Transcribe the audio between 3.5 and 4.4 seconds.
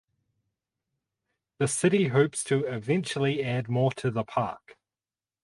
more to the